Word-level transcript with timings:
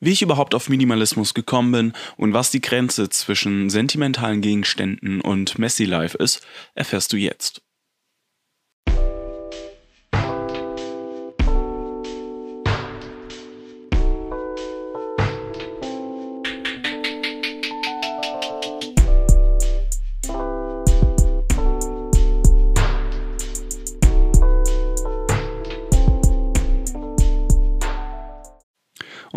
Wie 0.00 0.12
ich 0.12 0.22
überhaupt 0.22 0.54
auf 0.54 0.68
Minimalismus 0.68 1.34
gekommen 1.34 1.72
bin 1.72 1.92
und 2.16 2.32
was 2.32 2.50
die 2.50 2.60
Grenze 2.60 3.08
zwischen 3.08 3.68
sentimentalen 3.68 4.40
Gegenständen 4.40 5.20
und 5.20 5.58
Messy 5.58 5.84
Life 5.84 6.16
ist, 6.16 6.46
erfährst 6.74 7.12
du 7.12 7.16
jetzt. 7.16 7.62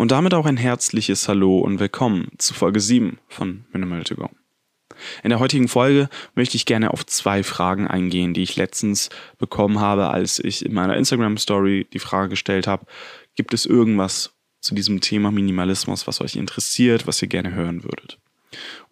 Und 0.02 0.10
damit 0.10 0.34
auch 0.34 0.46
ein 0.46 0.56
herzliches 0.56 1.28
Hallo 1.28 1.60
und 1.60 1.78
willkommen 1.78 2.26
zu 2.36 2.54
Folge 2.54 2.80
7 2.80 3.20
von 3.28 3.66
Minimal 3.72 4.02
to 4.02 4.16
Go. 4.16 4.30
In 5.22 5.30
der 5.30 5.38
heutigen 5.38 5.68
Folge 5.68 6.08
möchte 6.34 6.56
ich 6.56 6.66
gerne 6.66 6.92
auf 6.92 7.06
zwei 7.06 7.44
Fragen 7.44 7.86
eingehen, 7.86 8.34
die 8.34 8.42
ich 8.42 8.56
letztens 8.56 9.10
bekommen 9.38 9.78
habe, 9.78 10.08
als 10.08 10.40
ich 10.40 10.66
in 10.66 10.74
meiner 10.74 10.96
Instagram 10.96 11.38
Story 11.38 11.86
die 11.92 12.00
Frage 12.00 12.30
gestellt 12.30 12.66
habe, 12.66 12.84
gibt 13.36 13.54
es 13.54 13.64
irgendwas 13.64 14.32
zu 14.60 14.74
diesem 14.74 15.00
Thema 15.00 15.30
Minimalismus, 15.30 16.08
was 16.08 16.20
euch 16.20 16.34
interessiert, 16.34 17.06
was 17.06 17.22
ihr 17.22 17.28
gerne 17.28 17.54
hören 17.54 17.84
würdet? 17.84 18.18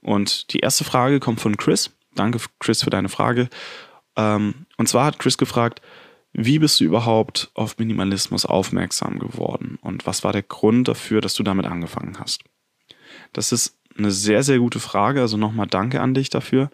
Und 0.02 0.52
die 0.52 0.60
erste 0.60 0.84
Frage 0.84 1.18
kommt 1.18 1.40
von 1.40 1.56
Chris. 1.56 1.90
Danke, 2.14 2.38
Chris, 2.60 2.84
für 2.84 2.90
deine 2.90 3.08
Frage. 3.08 3.48
Ähm, 4.14 4.54
und 4.76 4.88
zwar 4.88 5.06
hat 5.06 5.18
Chris 5.18 5.36
gefragt, 5.36 5.82
wie 6.32 6.58
bist 6.58 6.80
du 6.80 6.84
überhaupt 6.84 7.50
auf 7.54 7.78
Minimalismus 7.78 8.46
aufmerksam 8.46 9.18
geworden 9.18 9.78
und 9.82 10.06
was 10.06 10.22
war 10.24 10.32
der 10.32 10.42
Grund 10.42 10.88
dafür, 10.88 11.20
dass 11.20 11.34
du 11.34 11.42
damit 11.42 11.66
angefangen 11.66 12.18
hast? 12.18 12.44
Das 13.32 13.52
ist 13.52 13.78
eine 13.96 14.10
sehr, 14.10 14.42
sehr 14.42 14.58
gute 14.58 14.80
Frage. 14.80 15.20
Also 15.20 15.36
nochmal 15.36 15.66
danke 15.66 16.00
an 16.00 16.14
dich 16.14 16.30
dafür. 16.30 16.70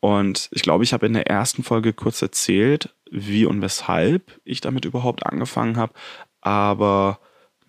Und 0.00 0.48
ich 0.52 0.62
glaube, 0.62 0.84
ich 0.84 0.92
habe 0.92 1.06
in 1.06 1.14
der 1.14 1.28
ersten 1.28 1.62
Folge 1.62 1.92
kurz 1.92 2.20
erzählt, 2.20 2.94
wie 3.10 3.46
und 3.46 3.62
weshalb 3.62 4.40
ich 4.44 4.60
damit 4.60 4.84
überhaupt 4.84 5.24
angefangen 5.24 5.76
habe, 5.76 5.94
aber 6.40 7.20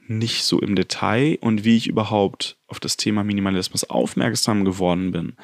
nicht 0.08 0.44
so 0.44 0.59
im 0.59 0.76
Detail 0.76 1.38
und 1.42 1.64
wie 1.64 1.78
ich 1.78 1.88
überhaupt 1.88 2.58
auf 2.68 2.80
das 2.80 2.98
Thema 2.98 3.23
Minimalismus 3.23 3.86
aufmerksam 3.86 4.66
geworden 4.66 5.12
bin. 5.12 5.38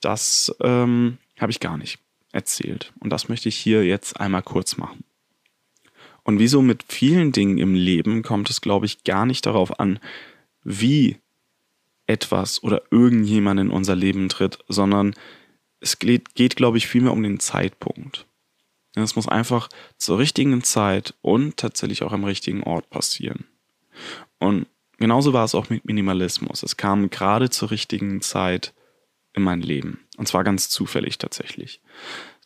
Das 0.00 0.54
ähm, 0.62 1.18
habe 1.38 1.52
ich 1.52 1.60
gar 1.60 1.76
nicht 1.76 1.98
erzählt. 2.32 2.92
Und 3.00 3.10
das 3.10 3.28
möchte 3.28 3.48
ich 3.48 3.56
hier 3.56 3.84
jetzt 3.84 4.18
einmal 4.18 4.42
kurz 4.42 4.76
machen. 4.76 5.04
Und 6.30 6.38
wie 6.38 6.46
so 6.46 6.62
mit 6.62 6.84
vielen 6.84 7.32
Dingen 7.32 7.58
im 7.58 7.74
Leben 7.74 8.22
kommt 8.22 8.50
es, 8.50 8.60
glaube 8.60 8.86
ich, 8.86 9.02
gar 9.02 9.26
nicht 9.26 9.46
darauf 9.46 9.80
an, 9.80 9.98
wie 10.62 11.16
etwas 12.06 12.62
oder 12.62 12.82
irgendjemand 12.92 13.58
in 13.58 13.68
unser 13.68 13.96
Leben 13.96 14.28
tritt, 14.28 14.60
sondern 14.68 15.14
es 15.80 15.98
geht, 15.98 16.36
geht 16.36 16.54
glaube 16.54 16.78
ich, 16.78 16.86
vielmehr 16.86 17.14
um 17.14 17.24
den 17.24 17.40
Zeitpunkt. 17.40 18.26
Es 18.94 19.16
muss 19.16 19.26
einfach 19.26 19.68
zur 19.96 20.20
richtigen 20.20 20.62
Zeit 20.62 21.14
und 21.20 21.56
tatsächlich 21.56 22.04
auch 22.04 22.12
am 22.12 22.22
richtigen 22.22 22.62
Ort 22.62 22.88
passieren. 22.90 23.46
Und 24.38 24.68
genauso 24.98 25.32
war 25.32 25.44
es 25.44 25.56
auch 25.56 25.68
mit 25.68 25.84
Minimalismus. 25.84 26.62
Es 26.62 26.76
kam 26.76 27.10
gerade 27.10 27.50
zur 27.50 27.72
richtigen 27.72 28.20
Zeit 28.20 28.72
in 29.32 29.42
mein 29.42 29.62
Leben. 29.62 29.98
Und 30.16 30.28
zwar 30.28 30.44
ganz 30.44 30.68
zufällig 30.68 31.18
tatsächlich. 31.18 31.80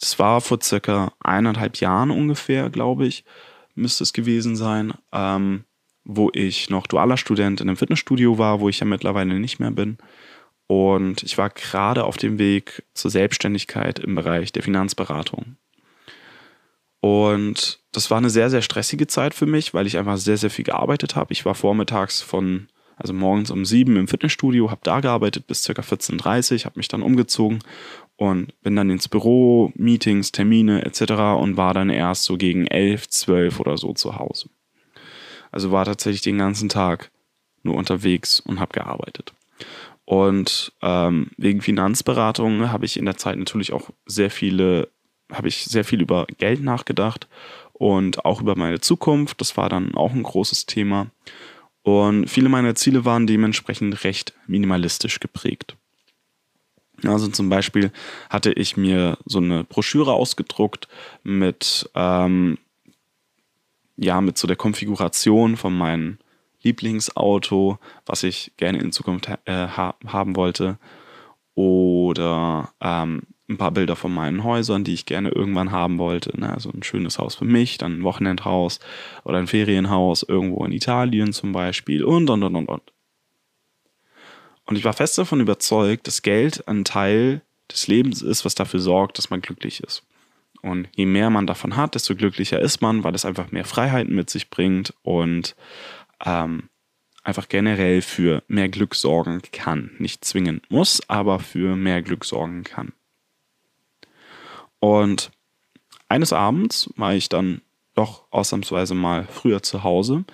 Das 0.00 0.18
war 0.18 0.40
vor 0.40 0.62
circa 0.62 1.12
eineinhalb 1.20 1.76
Jahren 1.76 2.10
ungefähr, 2.10 2.70
glaube 2.70 3.06
ich 3.06 3.26
müsste 3.74 4.04
es 4.04 4.12
gewesen 4.12 4.56
sein, 4.56 4.92
ähm, 5.12 5.64
wo 6.04 6.30
ich 6.32 6.70
noch 6.70 6.86
dualer 6.86 7.16
Student 7.16 7.60
in 7.60 7.68
einem 7.68 7.76
Fitnessstudio 7.76 8.38
war, 8.38 8.60
wo 8.60 8.68
ich 8.68 8.80
ja 8.80 8.86
mittlerweile 8.86 9.38
nicht 9.38 9.58
mehr 9.58 9.70
bin. 9.70 9.98
Und 10.66 11.22
ich 11.22 11.36
war 11.36 11.50
gerade 11.50 12.04
auf 12.04 12.16
dem 12.16 12.38
Weg 12.38 12.84
zur 12.94 13.10
Selbstständigkeit 13.10 13.98
im 13.98 14.14
Bereich 14.14 14.52
der 14.52 14.62
Finanzberatung. 14.62 15.56
Und 17.00 17.80
das 17.92 18.10
war 18.10 18.16
eine 18.16 18.30
sehr, 18.30 18.48
sehr 18.48 18.62
stressige 18.62 19.06
Zeit 19.06 19.34
für 19.34 19.44
mich, 19.44 19.74
weil 19.74 19.86
ich 19.86 19.98
einfach 19.98 20.16
sehr, 20.16 20.38
sehr 20.38 20.48
viel 20.48 20.64
gearbeitet 20.64 21.16
habe. 21.16 21.34
Ich 21.34 21.44
war 21.44 21.54
vormittags 21.54 22.22
von, 22.22 22.68
also 22.96 23.12
morgens 23.12 23.50
um 23.50 23.66
sieben 23.66 23.96
im 23.96 24.08
Fitnessstudio, 24.08 24.70
habe 24.70 24.80
da 24.84 25.00
gearbeitet 25.00 25.46
bis 25.46 25.64
ca. 25.64 25.72
14.30 25.82 26.52
Uhr, 26.52 26.64
habe 26.64 26.78
mich 26.78 26.88
dann 26.88 27.02
umgezogen 27.02 27.58
und 28.16 28.60
bin 28.62 28.76
dann 28.76 28.90
ins 28.90 29.08
Büro, 29.08 29.72
Meetings, 29.74 30.32
Termine 30.32 30.84
etc. 30.84 31.12
und 31.38 31.56
war 31.56 31.74
dann 31.74 31.90
erst 31.90 32.24
so 32.24 32.36
gegen 32.36 32.66
elf, 32.66 33.08
zwölf 33.08 33.60
oder 33.60 33.76
so 33.76 33.92
zu 33.92 34.18
Hause. 34.18 34.48
Also 35.50 35.70
war 35.70 35.84
tatsächlich 35.84 36.22
den 36.22 36.38
ganzen 36.38 36.68
Tag 36.68 37.10
nur 37.62 37.76
unterwegs 37.76 38.40
und 38.40 38.60
habe 38.60 38.72
gearbeitet. 38.72 39.32
Und 40.04 40.72
ähm, 40.82 41.30
wegen 41.36 41.62
Finanzberatung 41.62 42.70
habe 42.70 42.84
ich 42.84 42.98
in 42.98 43.06
der 43.06 43.16
Zeit 43.16 43.38
natürlich 43.38 43.72
auch 43.72 43.90
sehr 44.06 44.30
viele, 44.30 44.88
habe 45.32 45.48
ich 45.48 45.64
sehr 45.64 45.84
viel 45.84 46.02
über 46.02 46.26
Geld 46.38 46.62
nachgedacht 46.62 47.26
und 47.72 48.24
auch 48.24 48.40
über 48.40 48.56
meine 48.56 48.80
Zukunft. 48.80 49.40
Das 49.40 49.56
war 49.56 49.68
dann 49.68 49.94
auch 49.94 50.12
ein 50.12 50.22
großes 50.22 50.66
Thema. 50.66 51.06
Und 51.82 52.28
viele 52.28 52.48
meiner 52.48 52.74
Ziele 52.74 53.04
waren 53.04 53.26
dementsprechend 53.26 54.04
recht 54.04 54.34
minimalistisch 54.46 55.20
geprägt. 55.20 55.76
Also 57.08 57.28
zum 57.28 57.48
Beispiel 57.48 57.92
hatte 58.30 58.52
ich 58.52 58.76
mir 58.76 59.18
so 59.24 59.38
eine 59.38 59.64
Broschüre 59.64 60.12
ausgedruckt 60.12 60.88
mit, 61.22 61.90
ähm, 61.94 62.58
ja, 63.96 64.20
mit 64.20 64.38
so 64.38 64.46
der 64.46 64.56
Konfiguration 64.56 65.56
von 65.56 65.76
meinem 65.76 66.18
Lieblingsauto, 66.62 67.78
was 68.06 68.22
ich 68.22 68.52
gerne 68.56 68.78
in 68.78 68.92
Zukunft 68.92 69.28
äh, 69.44 69.52
ha 69.52 69.94
haben 70.06 70.36
wollte. 70.36 70.78
Oder 71.54 72.72
ähm, 72.80 73.22
ein 73.48 73.58
paar 73.58 73.70
Bilder 73.70 73.96
von 73.96 74.12
meinen 74.12 74.42
Häusern, 74.42 74.84
die 74.84 74.94
ich 74.94 75.06
gerne 75.06 75.28
irgendwann 75.28 75.70
haben 75.70 75.98
wollte. 75.98 76.38
Ne? 76.38 76.52
Also 76.52 76.70
ein 76.70 76.82
schönes 76.82 77.18
Haus 77.18 77.34
für 77.34 77.44
mich, 77.44 77.78
dann 77.78 77.98
ein 77.98 78.02
Wochenendhaus 78.02 78.80
oder 79.24 79.38
ein 79.38 79.46
Ferienhaus 79.46 80.22
irgendwo 80.22 80.64
in 80.64 80.72
Italien 80.72 81.32
zum 81.32 81.52
Beispiel 81.52 82.04
und 82.04 82.30
und 82.30 82.42
und 82.42 82.56
und 82.56 82.68
und. 82.68 82.93
Und 84.66 84.76
ich 84.76 84.84
war 84.84 84.92
fest 84.92 85.18
davon 85.18 85.40
überzeugt, 85.40 86.06
dass 86.06 86.22
Geld 86.22 86.66
ein 86.68 86.84
Teil 86.84 87.42
des 87.70 87.86
Lebens 87.86 88.22
ist, 88.22 88.44
was 88.44 88.54
dafür 88.54 88.80
sorgt, 88.80 89.18
dass 89.18 89.30
man 89.30 89.40
glücklich 89.40 89.80
ist. 89.80 90.02
Und 90.62 90.88
je 90.96 91.04
mehr 91.04 91.28
man 91.28 91.46
davon 91.46 91.76
hat, 91.76 91.94
desto 91.94 92.14
glücklicher 92.14 92.58
ist 92.58 92.80
man, 92.80 93.04
weil 93.04 93.14
es 93.14 93.26
einfach 93.26 93.52
mehr 93.52 93.66
Freiheiten 93.66 94.14
mit 94.14 94.30
sich 94.30 94.48
bringt 94.48 94.94
und 95.02 95.54
ähm, 96.24 96.70
einfach 97.22 97.48
generell 97.48 98.00
für 98.00 98.42
mehr 98.48 98.68
Glück 98.68 98.94
sorgen 98.94 99.42
kann. 99.52 99.90
Nicht 99.98 100.24
zwingend 100.24 100.70
muss, 100.70 101.02
aber 101.08 101.40
für 101.40 101.76
mehr 101.76 102.00
Glück 102.00 102.24
sorgen 102.24 102.64
kann. 102.64 102.92
Und 104.78 105.32
eines 106.08 106.32
Abends 106.32 106.90
war 106.96 107.14
ich 107.14 107.28
dann 107.28 107.60
doch 107.94 108.24
ausnahmsweise 108.30 108.94
mal 108.94 109.26
früher 109.30 109.62
zu 109.62 109.82
Hause 109.82 110.24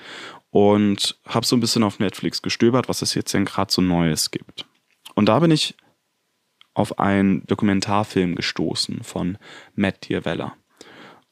und 0.50 1.18
habe 1.26 1.46
so 1.46 1.56
ein 1.56 1.60
bisschen 1.60 1.82
auf 1.82 1.98
Netflix 1.98 2.42
gestöbert, 2.42 2.88
was 2.88 3.02
es 3.02 3.14
jetzt 3.14 3.32
denn 3.32 3.44
gerade 3.44 3.72
so 3.72 3.80
Neues 3.80 4.30
gibt. 4.30 4.66
Und 5.14 5.26
da 5.26 5.38
bin 5.38 5.50
ich 5.50 5.76
auf 6.74 6.98
einen 6.98 7.46
Dokumentarfilm 7.46 8.34
gestoßen 8.34 9.02
von 9.02 9.38
Matt 9.74 10.08
Dierweller. 10.08 10.56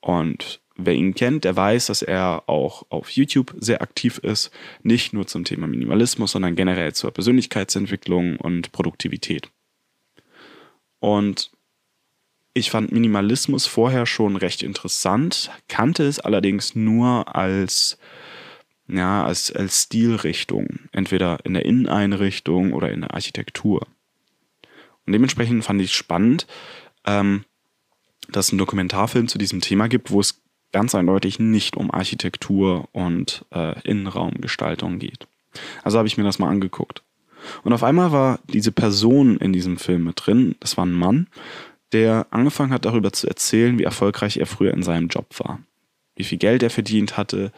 Und 0.01 0.61
wer 0.77 0.95
ihn 0.95 1.15
kennt, 1.15 1.45
der 1.45 1.57
weiß, 1.57 1.87
dass 1.87 2.03
er 2.03 2.45
auch 2.47 2.85
auf 2.91 3.11
YouTube 3.11 3.55
sehr 3.59 3.83
aktiv 3.83 4.19
ist, 4.19 4.51
nicht 4.83 5.13
nur 5.13 5.27
zum 5.27 5.45
Thema 5.45 5.67
Minimalismus, 5.67 6.33
sondern 6.33 6.57
generell 6.57 6.93
zur 6.95 7.11
Persönlichkeitsentwicklung 7.11 8.37
und 8.37 8.73
Produktivität. 8.73 9.51
Und 11.01 11.51
ich 12.55 12.71
fand 12.71 12.93
Minimalismus 12.93 13.67
vorher 13.67 14.07
schon 14.07 14.37
recht 14.37 14.63
interessant, 14.63 15.51
kannte 15.69 16.05
es 16.05 16.19
allerdings 16.19 16.75
nur 16.75 17.35
als 17.37 17.99
ja, 18.89 19.25
als, 19.25 19.53
als 19.53 19.85
Stilrichtung, 19.85 20.81
entweder 20.93 21.39
in 21.45 21.55
der 21.55 21.65
Inneneinrichtung 21.65 22.73
oder 22.73 22.91
in 22.91 23.03
der 23.03 23.15
Architektur. 23.15 23.87
Und 25.07 25.13
dementsprechend 25.13 25.65
fand 25.65 25.81
ich 25.81 25.95
spannend, 25.95 26.47
ähm, 27.07 27.45
dass 28.31 28.47
es 28.47 28.53
einen 28.53 28.59
Dokumentarfilm 28.59 29.29
zu 29.29 29.39
diesem 29.39 29.61
Thema 29.61 29.89
gibt, 29.89 30.11
wo 30.11 30.21
es 30.21 30.41
ganz 30.73 30.95
eindeutig 30.95 31.39
nicht 31.39 31.77
um 31.77 31.91
Architektur 31.91 32.89
und 32.93 33.45
äh, 33.53 33.81
Innenraumgestaltung 33.89 34.99
geht. 34.99 35.27
Also 35.83 35.99
habe 35.99 36.09
ich 36.09 36.19
mir 36.19 36.25
das 36.25 36.39
mal 36.39 36.51
angeguckt. 36.51 37.03
Und 37.63 37.73
auf 37.73 37.83
einmal 37.83 38.13
war 38.13 38.41
diese 38.53 38.73
Person 38.73 39.39
in 39.39 39.53
diesem 39.53 39.79
Film 39.79 40.05
mit 40.05 40.27
drin, 40.27 40.57
das 40.61 40.77
war 40.77 40.85
ein 40.85 40.93
Mann, 40.93 41.29
der 41.93 42.27
angefangen 42.31 42.73
hat 42.73 42.85
darüber 42.85 43.13
zu 43.13 43.27
erzählen, 43.27 43.79
wie 43.79 43.85
erfolgreich 43.85 44.37
er 44.37 44.47
früher 44.47 44.75
in 44.75 44.83
seinem 44.83 45.09
Job 45.09 45.27
war, 45.39 45.61
wie 46.17 46.25
viel 46.25 46.39
Geld 46.39 46.63
er 46.63 46.71
verdient 46.71 47.17
hatte 47.17 47.53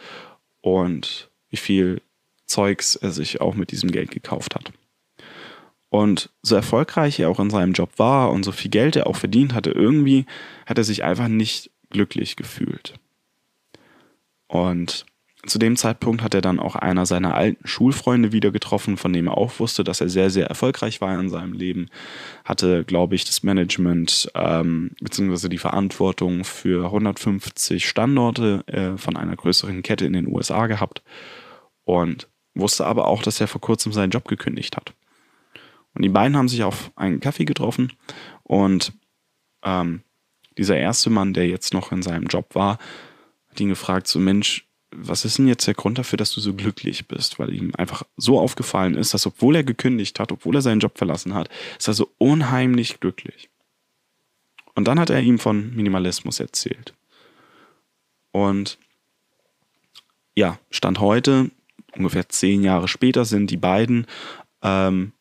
und 0.60 1.30
wie 1.48 1.56
viel 1.56 2.02
Zeugs 2.46 2.96
er 2.96 3.10
sich 3.10 3.40
auch 3.40 3.54
mit 3.54 3.70
diesem 3.70 3.90
Geld 3.90 4.10
gekauft 4.10 4.54
hat. 4.54 4.72
Und 5.88 6.30
so 6.42 6.54
erfolgreich 6.54 7.18
er 7.18 7.28
auch 7.28 7.40
in 7.40 7.50
seinem 7.50 7.72
Job 7.72 7.90
war 7.96 8.30
und 8.30 8.44
so 8.44 8.52
viel 8.52 8.70
Geld 8.70 8.96
er 8.96 9.06
auch 9.06 9.16
verdient 9.16 9.54
hatte, 9.54 9.70
irgendwie 9.70 10.24
hat 10.66 10.78
er 10.78 10.84
sich 10.84 11.02
einfach 11.02 11.28
nicht 11.28 11.70
glücklich 11.90 12.36
gefühlt. 12.36 12.94
Und 14.46 15.04
zu 15.46 15.58
dem 15.58 15.76
Zeitpunkt 15.76 16.22
hat 16.22 16.34
er 16.34 16.42
dann 16.42 16.58
auch 16.58 16.76
einer 16.76 17.06
seiner 17.06 17.34
alten 17.34 17.66
Schulfreunde 17.66 18.32
wieder 18.32 18.50
getroffen, 18.50 18.98
von 18.98 19.12
dem 19.12 19.26
er 19.26 19.38
auch 19.38 19.58
wusste, 19.58 19.84
dass 19.84 20.00
er 20.00 20.10
sehr, 20.10 20.28
sehr 20.28 20.46
erfolgreich 20.46 21.00
war 21.00 21.18
in 21.18 21.30
seinem 21.30 21.54
Leben. 21.54 21.88
Hatte, 22.44 22.84
glaube 22.84 23.14
ich, 23.14 23.24
das 23.24 23.42
Management 23.42 24.30
ähm, 24.34 24.90
bzw. 25.00 25.48
die 25.48 25.58
Verantwortung 25.58 26.44
für 26.44 26.86
150 26.86 27.88
Standorte 27.88 28.64
äh, 28.66 28.98
von 28.98 29.16
einer 29.16 29.34
größeren 29.34 29.82
Kette 29.82 30.04
in 30.04 30.12
den 30.12 30.26
USA 30.26 30.66
gehabt 30.66 31.02
und 31.84 32.28
wusste 32.54 32.86
aber 32.86 33.06
auch, 33.06 33.22
dass 33.22 33.40
er 33.40 33.48
vor 33.48 33.62
kurzem 33.62 33.92
seinen 33.92 34.10
Job 34.10 34.28
gekündigt 34.28 34.76
hat. 34.76 34.92
Und 35.94 36.02
die 36.02 36.10
beiden 36.10 36.36
haben 36.36 36.48
sich 36.48 36.62
auf 36.64 36.92
einen 36.96 37.20
Kaffee 37.20 37.46
getroffen 37.46 37.92
und 38.42 38.92
ähm, 39.64 40.02
dieser 40.58 40.76
erste 40.76 41.08
Mann, 41.08 41.32
der 41.32 41.48
jetzt 41.48 41.72
noch 41.72 41.92
in 41.92 42.02
seinem 42.02 42.26
Job 42.26 42.54
war, 42.54 42.78
hat 43.48 43.60
ihn 43.60 43.70
gefragt, 43.70 44.06
so 44.06 44.18
Mensch, 44.18 44.69
was 44.92 45.24
ist 45.24 45.38
denn 45.38 45.48
jetzt 45.48 45.66
der 45.66 45.74
Grund 45.74 45.98
dafür, 45.98 46.16
dass 46.16 46.32
du 46.32 46.40
so 46.40 46.54
glücklich 46.54 47.06
bist? 47.06 47.38
Weil 47.38 47.54
ihm 47.54 47.72
einfach 47.76 48.02
so 48.16 48.40
aufgefallen 48.40 48.94
ist, 48.94 49.14
dass 49.14 49.26
obwohl 49.26 49.56
er 49.56 49.64
gekündigt 49.64 50.18
hat, 50.18 50.32
obwohl 50.32 50.56
er 50.56 50.62
seinen 50.62 50.80
Job 50.80 50.98
verlassen 50.98 51.34
hat, 51.34 51.48
ist 51.78 51.88
er 51.88 51.94
so 51.94 52.10
unheimlich 52.18 53.00
glücklich. 53.00 53.50
Und 54.74 54.88
dann 54.88 54.98
hat 54.98 55.10
er 55.10 55.20
ihm 55.20 55.38
von 55.38 55.74
Minimalismus 55.74 56.40
erzählt. 56.40 56.94
Und 58.32 58.78
ja, 60.36 60.58
Stand 60.70 61.00
heute, 61.00 61.50
ungefähr 61.96 62.28
zehn 62.28 62.62
Jahre 62.62 62.88
später, 62.88 63.24
sind 63.24 63.50
die 63.50 63.56
beiden 63.56 64.06
ähm, 64.62 65.12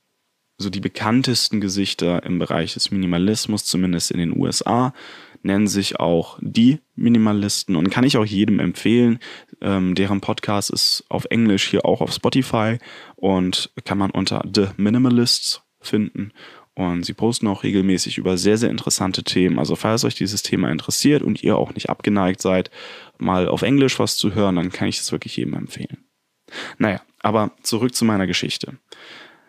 so 0.58 0.70
die 0.70 0.82
bekanntesten 0.82 1.62
Gesichter 1.62 2.24
im 2.24 2.38
Bereich 2.38 2.74
des 2.74 2.92
Minimalismus, 2.92 3.66
zumindest 3.66 4.12
in 4.12 4.20
den 4.20 4.38
USA 4.38 4.94
nennen 5.42 5.68
sich 5.68 6.00
auch 6.00 6.38
die 6.42 6.80
Minimalisten 6.96 7.76
und 7.76 7.90
kann 7.90 8.04
ich 8.04 8.18
auch 8.18 8.26
jedem 8.26 8.60
empfehlen. 8.60 9.20
Ähm, 9.62 9.96
deren 9.96 10.22
Podcast 10.22 10.70
ist 10.70 11.04
auf 11.10 11.26
Englisch 11.26 11.68
hier 11.68 11.86
auch 11.86 12.02
auf 12.02 12.14
Spotify 12.14 12.78
und 13.16 13.72
kann 13.86 13.98
man 13.98 14.12
unter 14.12 14.44
The 14.54 14.68
Minimalists 14.78 15.62
finden. 15.82 16.32
Und 16.76 17.06
sie 17.06 17.14
posten 17.14 17.48
auch 17.48 17.64
regelmäßig 17.64 18.18
über 18.18 18.38
sehr, 18.38 18.58
sehr 18.58 18.70
interessante 18.70 19.24
Themen. 19.24 19.60
Also 19.60 19.76
falls 19.76 20.06
euch 20.06 20.16
dieses 20.16 20.44
Thema 20.44 20.72
interessiert 20.72 21.24
und 21.24 21.44
ihr 21.44 21.58
auch 21.58 21.74
nicht 21.74 21.90
abgeneigt 21.90 22.42
seid, 22.42 22.72
mal 23.18 23.50
auf 23.50 23.64
Englisch 23.64 24.00
was 24.00 24.16
zu 24.16 24.34
hören, 24.34 24.56
dann 24.56 24.72
kann 24.72 24.88
ich 24.88 24.98
das 24.98 25.12
wirklich 25.12 25.36
jedem 25.36 25.56
empfehlen. 25.56 26.06
Naja, 26.78 27.02
aber 27.20 27.52
zurück 27.64 27.94
zu 27.94 28.06
meiner 28.06 28.28
Geschichte. 28.28 28.78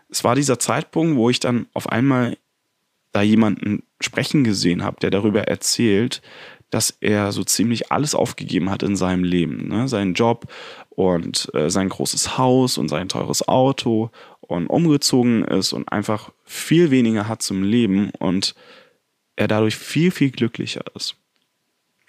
Es 0.09 0.25
war 0.25 0.35
dieser 0.35 0.59
Zeitpunkt, 0.59 1.17
wo 1.17 1.31
ich 1.31 1.39
dann 1.39 1.69
auf 1.73 1.89
einmal 1.89 2.37
da 3.13 3.23
jemanden 3.23 3.85
sprechen 4.01 4.45
gesehen 4.45 4.83
habe, 4.83 4.99
der 5.01 5.11
darüber 5.11 5.43
erzählt, 5.43 6.23
dass 6.71 6.97
er 7.01 7.33
so 7.33 7.45
ziemlich 7.45 7.93
alles 7.93 8.15
aufgegeben 8.15 8.71
hat 8.71 8.83
in 8.83 8.97
seinem 8.97 9.25
Leben. 9.25 9.69
Ne? 9.69 9.89
Seinen 9.89 10.15
Job 10.15 10.47
und 10.91 11.51
äh, 11.55 11.69
sein 11.69 11.89
großes 11.89 12.39
Haus 12.39 12.79
und 12.79 12.89
sein 12.89 13.09
teures 13.09 13.47
Auto 13.47 14.11
und 14.41 14.67
umgezogen 14.69 15.45
ist 15.45 15.73
und 15.73 15.91
einfach 15.91 16.31
viel 16.45 16.91
weniger 16.91 17.29
hat 17.29 17.43
zum 17.43 17.63
Leben 17.63 18.11
und 18.19 18.55
er 19.37 19.49
dadurch 19.49 19.77
viel, 19.77 20.11
viel 20.11 20.31
glücklicher 20.31 20.85
ist. 20.95 21.17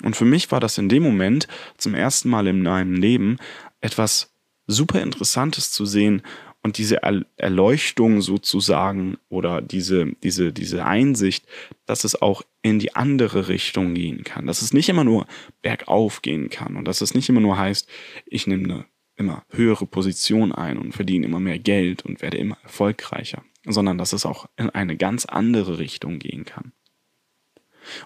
Und 0.04 0.16
für 0.16 0.26
mich 0.26 0.52
war 0.52 0.60
das 0.60 0.78
in 0.78 0.90
dem 0.90 1.04
Moment 1.04 1.48
zum 1.78 1.94
ersten 1.94 2.30
Mal 2.30 2.48
in 2.48 2.64
meinem 2.64 2.96
Leben 2.96 3.38
etwas 3.82 4.34
super 4.68 5.02
Interessantes 5.02 5.72
zu 5.72 5.86
sehen 5.86 6.24
und 6.64 6.78
diese 6.78 7.02
Erleuchtung 7.38 8.22
sozusagen 8.22 9.18
oder 9.30 9.62
diese, 9.62 10.14
diese, 10.24 10.54
diese 10.54 10.86
Einsicht, 10.86 11.46
dass 11.86 12.04
es 12.04 12.22
auch 12.22 12.44
in 12.62 12.80
die 12.80 12.96
andere 12.96 13.48
Richtung 13.48 13.96
gehen 13.96 14.24
kann. 14.24 14.46
Dass 14.46 14.62
es 14.62 14.74
nicht 14.74 14.90
immer 14.90 15.04
nur 15.04 15.26
bergauf 15.62 16.22
gehen 16.22 16.50
kann 16.50 16.76
und 16.76 16.86
dass 16.86 17.02
es 17.02 17.16
nicht 17.16 17.30
immer 17.30 17.42
nur 17.42 17.58
heißt, 17.58 17.90
ich 18.26 18.46
nehme 18.46 18.64
eine 18.66 18.86
immer 19.18 19.44
höhere 19.50 19.86
Position 19.86 20.52
ein 20.52 20.78
und 20.78 20.94
verdiene 20.94 21.28
immer 21.28 21.40
mehr 21.40 21.60
Geld 21.60 22.04
und 22.06 22.22
werde 22.22 22.38
immer 22.38 22.58
erfolgreicher, 22.64 23.44
sondern 23.66 23.98
dass 23.98 24.14
es 24.14 24.26
auch 24.26 24.48
in 24.58 24.70
eine 24.70 24.98
ganz 24.98 25.26
andere 25.26 25.78
Richtung 25.78 26.20
gehen 26.20 26.44
kann. 26.44 26.74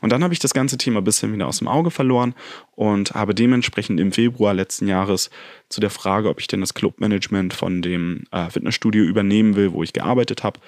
Und 0.01 0.11
dann 0.11 0.23
habe 0.23 0.33
ich 0.33 0.39
das 0.39 0.53
ganze 0.53 0.77
Thema 0.77 1.01
ein 1.01 1.03
bisschen 1.03 1.33
wieder 1.33 1.47
aus 1.47 1.59
dem 1.59 1.67
Auge 1.67 1.91
verloren 1.91 2.35
und 2.71 3.11
habe 3.11 3.35
dementsprechend 3.35 3.99
im 3.99 4.11
Februar 4.11 4.53
letzten 4.53 4.87
Jahres 4.87 5.29
zu 5.69 5.81
der 5.81 5.89
Frage, 5.89 6.29
ob 6.29 6.39
ich 6.39 6.47
denn 6.47 6.61
das 6.61 6.73
Clubmanagement 6.73 7.53
von 7.53 7.81
dem 7.81 8.23
äh, 8.31 8.49
Fitnessstudio 8.49 9.03
übernehmen 9.03 9.55
will, 9.55 9.73
wo 9.73 9.83
ich 9.83 9.93
gearbeitet 9.93 10.43
habe, 10.43 10.59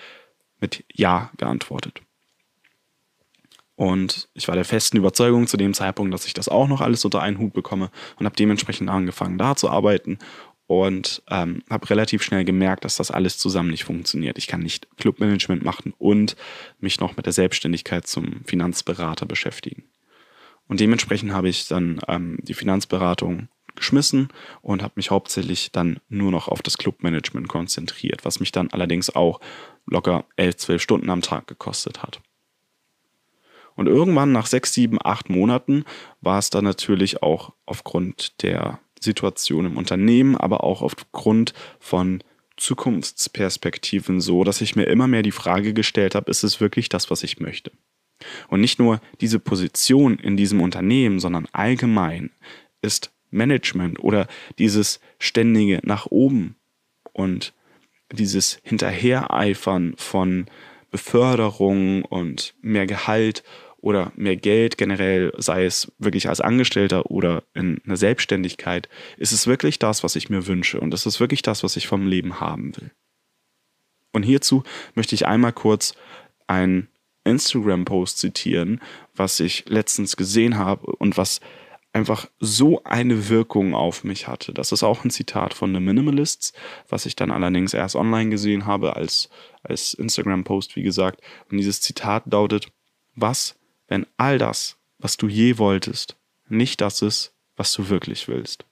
mit 0.60 0.84
Ja 0.94 1.32
geantwortet. 1.38 2.02
Und 3.76 4.28
ich 4.34 4.48
war 4.48 4.56
der 4.56 4.66
festen 4.66 4.98
Überzeugung 4.98 5.46
zu 5.46 5.56
dem 5.56 5.76
Zeitpunkt, 5.76 6.12
dass 6.12 6.26
ich 6.26 6.34
das 6.34 6.50
auch 6.50 6.68
noch 6.68 6.82
alles 6.82 7.06
unter 7.06 7.22
einen 7.22 7.38
Hut 7.38 7.54
bekomme 7.54 7.92
und 8.18 8.26
habe 8.26 8.36
dementsprechend 8.36 8.90
angefangen, 8.90 9.38
da 9.38 9.56
zu 9.56 9.70
arbeiten 9.70 10.18
und 10.68 11.24
ähm, 11.30 11.64
habe 11.70 11.90
relativ 11.90 12.22
schnell 12.22 12.44
gemerkt, 12.44 12.84
dass 12.86 12.98
das 12.98 13.10
alles 13.10 13.38
zusammen 13.38 13.72
nicht 13.72 13.86
funktioniert. 13.86 14.38
Ich 14.38 14.48
kann 14.48 14.62
nicht 14.62 14.88
Clubmanagement 14.98 15.64
machen 15.64 15.94
und 15.98 16.36
mich 16.80 17.00
noch 17.00 17.16
mit 17.16 17.26
der 17.26 17.34
Selbstständigkeit 17.34 18.06
zum 18.06 18.44
Finanzberater 18.46 19.26
beschäftigen. 19.26 19.84
Und 20.68 20.82
dementsprechend 20.82 21.32
habe 21.32 21.48
ich 21.48 21.68
dann 21.70 22.02
ähm, 22.10 22.40
die 22.44 22.54
Finanzberatung 22.54 23.48
geschmissen 23.76 24.28
und 24.62 24.84
habe 24.84 24.94
mich 24.98 25.12
hauptsächlich 25.12 25.72
dann 25.72 26.00
nur 26.10 26.32
noch 26.32 26.50
auf 26.50 26.62
das 26.62 26.78
Clubmanagement 26.78 27.48
konzentriert, 27.48 28.26
was 28.26 28.42
mich 28.42 28.52
dann 28.52 28.70
allerdings 28.72 29.16
auch 29.16 29.40
locker 29.86 30.26
elf, 30.36 30.58
zwölf 30.58 30.82
Stunden 30.82 31.10
am 31.10 31.22
Tag 31.22 31.48
gekostet 31.48 32.04
hat. 32.04 32.20
Und 33.76 33.88
irgendwann 33.88 34.32
nach 34.32 34.48
sechs, 34.48 34.74
sieben, 34.74 34.98
acht 35.02 35.30
Monaten 35.30 35.86
war 36.20 36.40
es 36.40 36.50
dann 36.50 36.64
natürlich 36.64 37.22
auch 37.22 37.54
aufgrund 37.66 38.42
der 38.42 38.80
Situation 39.02 39.66
im 39.66 39.78
Unternehmen, 39.78 40.36
aber 40.36 40.64
auch 40.64 40.82
aufgrund 40.82 41.54
von 41.80 42.24
Zukunftsperspektiven 42.58 44.20
so, 44.20 44.44
dass 44.44 44.62
ich 44.62 44.76
mir 44.76 44.86
immer 44.86 45.08
mehr 45.08 45.22
die 45.22 45.32
Frage 45.32 45.74
gestellt 45.74 46.16
habe, 46.16 46.32
ist 46.32 46.44
es 46.44 46.60
wirklich 46.60 46.90
das, 46.90 47.10
was 47.12 47.24
ich 47.24 47.40
möchte? 47.40 47.72
Und 48.48 48.62
nicht 48.62 48.80
nur 48.80 49.00
diese 49.22 49.40
Position 49.40 50.18
in 50.18 50.38
diesem 50.38 50.62
Unternehmen, 50.62 51.20
sondern 51.20 51.48
allgemein 51.52 52.32
ist 52.82 53.12
Management 53.30 54.00
oder 54.00 54.28
dieses 54.58 55.00
ständige 55.20 55.80
nach 55.84 56.08
oben 56.08 56.56
und 57.14 57.54
dieses 58.12 58.60
Hinterhereifern 58.64 59.94
von 59.98 60.48
Beförderung 60.90 62.04
und 62.06 62.56
mehr 62.62 62.88
Gehalt 62.88 63.44
oder 63.80 64.12
mehr 64.16 64.36
Geld 64.36 64.78
generell, 64.78 65.34
sei 65.38 65.66
es 65.66 65.92
wirklich 66.00 66.30
als 66.30 66.42
Angestellter 66.42 67.12
oder 67.12 67.44
in 67.54 67.82
einer 67.86 67.98
Selbstständigkeit, 67.98 68.90
ist 69.18 69.32
es 69.32 69.48
wirklich 69.48 69.80
das, 69.80 70.04
was 70.04 70.16
ich 70.16 70.30
mir 70.30 70.48
wünsche 70.48 70.80
und 70.80 70.94
ist 70.94 71.06
es 71.06 71.20
wirklich 71.20 71.42
das, 71.42 71.64
was 71.64 71.76
ich 71.78 71.88
vom 71.88 72.08
Leben 72.08 72.40
haben 72.40 72.76
will. 72.78 72.92
Und 74.14 74.24
hierzu 74.24 74.64
möchte 74.96 75.16
ich 75.16 75.28
einmal 75.28 75.54
kurz 75.54 75.94
einen 76.48 76.88
Instagram-Post 77.24 78.18
zitieren, 78.18 78.82
was 79.16 79.40
ich 79.40 79.66
letztens 79.68 80.18
gesehen 80.18 80.58
habe 80.58 80.88
und 80.88 81.18
was 81.18 81.40
einfach 81.94 82.28
so 82.40 82.84
eine 82.84 83.30
Wirkung 83.30 83.74
auf 83.74 84.04
mich 84.04 84.28
hatte. 84.28 84.54
Das 84.54 84.72
ist 84.72 84.84
auch 84.84 85.04
ein 85.04 85.10
Zitat 85.10 85.54
von 85.54 85.74
The 85.74 85.80
Minimalists, 85.80 86.54
was 86.90 87.06
ich 87.06 87.16
dann 87.16 87.32
allerdings 87.32 87.74
erst 87.74 87.96
online 87.96 88.30
gesehen 88.30 88.66
habe 88.66 88.96
als, 88.96 89.30
als 89.64 89.94
Instagram-Post, 89.94 90.76
wie 90.76 90.84
gesagt. 90.84 91.22
Und 91.52 91.58
dieses 91.58 91.82
Zitat 91.82 92.32
lautet, 92.32 92.68
was 93.16 93.56
wenn 93.88 94.06
all 94.18 94.38
das, 94.38 94.78
was 95.00 95.18
du 95.18 95.28
je 95.28 95.58
wolltest, 95.58 96.16
nicht 96.50 96.82
das 96.82 97.02
ist, 97.02 97.34
was 97.56 97.74
du 97.74 97.90
wirklich 97.90 98.28
willst? 98.28 98.66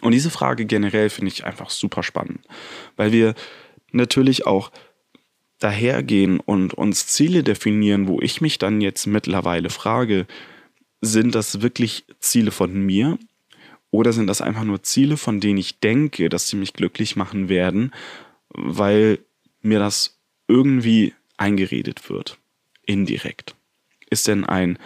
Und 0.00 0.12
diese 0.12 0.30
Frage 0.30 0.66
generell 0.66 1.08
finde 1.10 1.32
ich 1.32 1.44
einfach 1.44 1.70
super 1.70 2.02
spannend, 2.02 2.40
weil 2.96 3.12
wir 3.12 3.34
natürlich 3.92 4.46
auch 4.46 4.70
dahergehen 5.58 6.40
und 6.40 6.74
uns 6.74 7.06
Ziele 7.06 7.42
definieren, 7.42 8.06
wo 8.08 8.20
ich 8.20 8.40
mich 8.40 8.58
dann 8.58 8.80
jetzt 8.80 9.06
mittlerweile 9.06 9.70
frage, 9.70 10.26
sind 11.00 11.34
das 11.34 11.62
wirklich 11.62 12.04
Ziele 12.20 12.50
von 12.50 12.74
mir 12.74 13.18
oder 13.90 14.12
sind 14.12 14.26
das 14.26 14.40
einfach 14.40 14.64
nur 14.64 14.82
Ziele, 14.82 15.16
von 15.16 15.40
denen 15.40 15.58
ich 15.58 15.78
denke, 15.78 16.28
dass 16.28 16.48
sie 16.48 16.56
mich 16.56 16.72
glücklich 16.72 17.16
machen 17.16 17.48
werden, 17.48 17.94
weil 18.48 19.20
mir 19.62 19.78
das 19.78 20.18
irgendwie 20.48 21.14
eingeredet 21.36 22.10
wird? 22.10 22.38
Indirekt? 22.86 23.54
Ist 24.10 24.28
denn 24.28 24.44
ein 24.44 24.78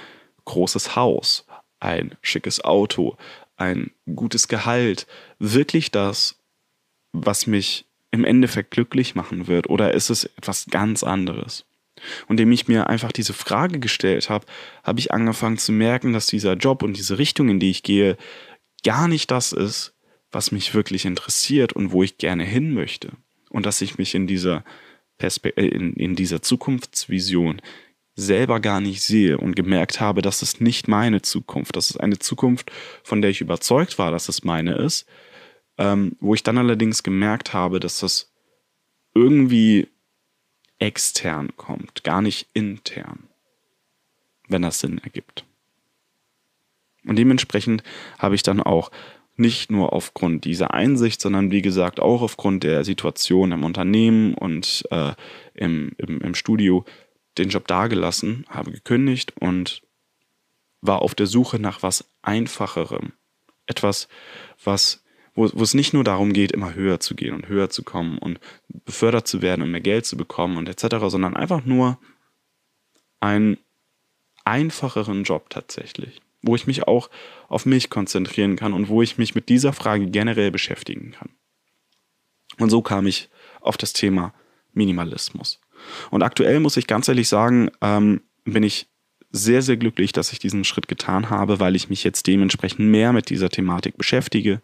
großes 0.45 0.97
Haus, 0.97 1.47
ein 1.81 2.17
schickes 2.23 2.65
Auto, 2.65 3.17
ein 3.57 3.91
gutes 4.15 4.49
Gehalt 4.49 5.07
wirklich 5.39 5.91
das, 5.91 6.37
was 7.13 7.47
mich 7.47 7.85
im 8.11 8.25
Endeffekt 8.25 8.71
glücklich 8.71 9.15
machen 9.15 9.47
wird? 9.47 9.69
Oder 9.69 9.95
ist 9.95 10.11
es 10.11 10.25
etwas 10.25 10.67
ganz 10.71 11.03
anderes? 11.03 11.65
Und 12.29 12.39
indem 12.39 12.53
ich 12.53 12.69
mir 12.69 12.89
einfach 12.89 13.13
diese 13.13 13.33
Frage 13.33 13.81
gestellt 13.81 14.31
habe, 14.31 14.47
habe 14.85 15.01
ich 15.01 15.13
angefangen 15.13 15.59
zu 15.59 15.73
merken, 15.73 16.13
dass 16.13 16.27
dieser 16.27 16.55
Job 16.55 16.83
und 16.83 16.97
diese 16.97 17.19
Richtung, 17.19 17.49
in 17.49 17.59
die 17.59 17.71
ich 17.71 17.83
gehe, 17.83 18.17
gar 18.85 19.09
nicht 19.09 19.31
das 19.31 19.53
ist, 19.53 19.95
was 20.31 20.53
mich 20.53 20.75
wirklich 20.75 21.05
interessiert 21.05 21.73
und 21.73 21.91
wo 21.91 22.03
ich 22.03 22.19
gerne 22.19 22.45
hin 22.45 22.73
möchte. 22.73 23.11
Und 23.51 23.67
dass 23.67 23.81
ich 23.81 23.99
mich 23.99 24.15
in 24.15 24.27
dieser, 24.27 24.63
Perspe 25.19 25.57
äh, 25.57 25.67
in, 25.67 25.93
in 25.95 26.15
dieser 26.15 26.41
Zukunftsvision 26.41 27.61
selber 28.19 28.59
gar 28.59 28.81
nicht 28.81 29.01
sehe 29.01 29.39
und 29.39 29.55
gemerkt 29.55 30.01
habe, 30.01 30.23
dass 30.23 30.43
es 30.43 30.61
nicht 30.61 30.89
meine 30.89 31.23
Zukunft, 31.23 31.77
das 31.77 31.91
ist 31.91 31.99
eine 31.99 32.19
Zukunft, 32.19 32.73
von 33.05 33.23
der 33.23 33.31
ich 33.31 33.41
überzeugt 33.41 33.99
war, 33.99 34.11
dass 34.11 34.29
es 34.29 34.43
meine 34.43 34.75
ist, 34.75 35.07
ähm, 35.79 36.17
wo 36.19 36.35
ich 36.35 36.43
dann 36.43 36.59
allerdings 36.59 37.05
gemerkt 37.05 37.53
habe, 37.53 37.79
dass 37.79 38.01
das 38.01 38.33
irgendwie 39.15 39.87
extern 40.81 41.57
kommt, 41.57 42.03
gar 42.03 42.21
nicht 42.21 42.49
intern, 42.55 43.29
wenn 44.49 44.63
das 44.63 44.81
Sinn 44.81 44.99
ergibt. 44.99 45.45
Und 47.07 47.17
dementsprechend 47.17 47.85
habe 48.19 48.35
ich 48.35 48.43
dann 48.43 48.61
auch 48.61 48.91
nicht 49.37 49.71
nur 49.71 49.93
aufgrund 49.93 50.45
dieser 50.45 50.75
Einsicht, 50.75 51.21
sondern 51.21 51.53
wie 51.53 51.63
gesagt 51.63 52.01
auch 52.01 52.23
aufgrund 52.23 52.65
der 52.65 52.85
Situation 52.85 53.53
im 53.53 53.63
Unternehmen 53.63 54.35
und 54.35 54.85
äh, 54.91 55.13
im, 55.55 55.93
im, 55.99 56.21
im 56.21 56.35
Studio 56.35 56.85
den 57.39 57.49
Job 57.49 57.67
dagelassen, 57.67 58.45
habe 58.49 58.73
gekündigt 58.73 59.35
und 59.41 59.83
war 60.81 61.03
auf 61.03 61.15
der 61.15 61.27
Suche 61.27 61.59
nach 61.59 61.83
was 61.83 62.09
Einfacherem. 62.23 63.13
Etwas, 63.67 64.09
was, 64.63 65.05
wo, 65.35 65.51
wo 65.53 65.63
es 65.63 65.75
nicht 65.75 65.93
nur 65.93 66.05
darum 66.05 66.33
geht, 66.33 66.53
immer 66.53 66.75
höher 66.75 67.01
zu 67.01 67.15
gehen 67.15 67.35
und 67.35 67.49
höher 67.49 67.71
zu 67.71 67.83
kommen 67.83 68.19
und 68.19 68.41
befördert 68.69 69.27
zu 69.27 69.43
werden 69.43 69.63
und 69.63 69.71
mehr 69.71 69.81
Geld 69.81 70.07
zu 70.07 70.17
bekommen 70.17 70.57
und 70.57 70.69
etc., 70.69 70.97
sondern 71.09 71.37
einfach 71.37 71.65
nur 71.65 71.99
einen 73.21 73.59
einfacheren 74.45 75.25
Job 75.25 75.51
tatsächlich, 75.51 76.21
wo 76.43 76.55
ich 76.55 76.67
mich 76.67 76.87
auch 76.87 77.11
auf 77.49 77.67
mich 77.67 77.91
konzentrieren 77.91 78.57
kann 78.57 78.73
und 78.73 78.89
wo 78.89 79.03
ich 79.03 79.19
mich 79.19 79.35
mit 79.35 79.49
dieser 79.49 79.73
Frage 79.73 80.07
generell 80.07 80.51
beschäftigen 80.51 81.13
kann. 81.13 81.31
Und 82.59 82.71
so 82.71 82.83
kam 82.83 83.07
ich 83.07 83.29
auf 83.61 83.77
das 83.77 83.93
Thema 83.93 84.33
Minimalismus. 84.73 85.61
Und 86.11 86.23
aktuell 86.23 86.61
muss 86.61 86.77
ich 86.77 86.87
ganz 86.87 87.09
ehrlich 87.09 87.29
sagen, 87.29 87.71
ähm, 87.81 88.21
bin 88.45 88.63
ich 88.63 88.89
sehr, 89.31 89.63
sehr 89.63 89.77
glücklich, 89.77 90.13
dass 90.13 90.33
ich 90.33 90.39
diesen 90.39 90.65
Schritt 90.65 90.89
getan 90.89 91.31
habe, 91.31 91.61
weil 91.61 91.77
ich 91.77 91.91
mich 91.91 92.03
jetzt 92.05 92.27
dementsprechend 92.27 92.81
mehr 92.81 93.13
mit 93.13 93.29
dieser 93.31 93.51
Thematik 93.51 93.99
beschäftige, 93.99 94.61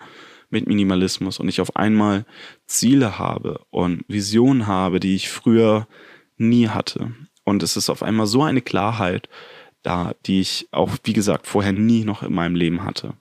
mit 0.51 0.67
Minimalismus 0.67 1.39
und 1.39 1.49
ich 1.49 1.61
auf 1.61 1.77
einmal 1.77 2.25
Ziele 2.67 3.19
habe 3.19 3.61
und 3.71 4.05
Visionen 4.09 4.67
habe, 4.67 5.01
die 5.01 5.15
ich 5.15 5.29
früher 5.29 5.87
nie 6.37 6.69
hatte. 6.69 7.13
Und 7.45 7.63
es 7.63 7.77
ist 7.77 7.91
auf 7.91 8.03
einmal 8.03 8.27
so 8.27 8.43
eine 8.43 8.63
Klarheit 8.63 9.29
da, 9.83 10.15
die 10.25 10.41
ich 10.41 10.69
auch, 10.73 10.91
wie 11.05 11.13
gesagt, 11.13 11.47
vorher 11.47 11.73
nie 11.73 12.05
noch 12.05 12.23
in 12.23 12.35
meinem 12.35 12.57
Leben 12.57 12.85
hatte. 12.85 13.15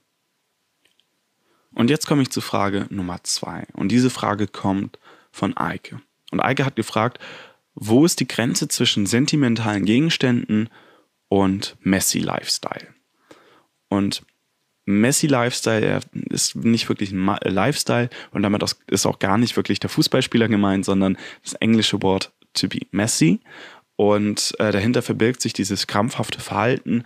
Und 1.74 1.90
jetzt 1.90 2.06
komme 2.06 2.22
ich 2.22 2.30
zur 2.30 2.42
Frage 2.42 2.86
Nummer 2.90 3.22
zwei. 3.22 3.66
Und 3.74 3.88
diese 3.88 4.10
Frage 4.10 4.46
kommt 4.46 4.98
von 5.30 5.56
Eike. 5.56 6.00
Und 6.30 6.40
Eike 6.40 6.64
hat 6.64 6.76
gefragt, 6.76 7.18
wo 7.74 8.04
ist 8.04 8.20
die 8.20 8.28
Grenze 8.28 8.68
zwischen 8.68 9.06
sentimentalen 9.06 9.84
Gegenständen 9.84 10.68
und 11.28 11.76
Messy 11.80 12.18
Lifestyle? 12.18 12.94
Und 13.88 14.22
Messy 14.86 15.26
Lifestyle 15.26 16.00
ist 16.30 16.56
nicht 16.56 16.88
wirklich 16.88 17.10
ein 17.10 17.38
Lifestyle 17.42 18.10
und 18.32 18.42
damit 18.42 18.62
ist 18.86 19.06
auch 19.06 19.18
gar 19.18 19.38
nicht 19.38 19.56
wirklich 19.56 19.80
der 19.80 19.90
Fußballspieler 19.90 20.48
gemeint, 20.48 20.84
sondern 20.84 21.16
das 21.42 21.54
englische 21.54 22.02
Wort 22.02 22.32
to 22.52 22.68
be 22.68 22.80
messy. 22.90 23.40
Und 23.96 24.54
äh, 24.58 24.72
dahinter 24.72 25.02
verbirgt 25.02 25.40
sich 25.40 25.52
dieses 25.52 25.86
krampfhafte 25.86 26.40
Verhalten, 26.40 27.04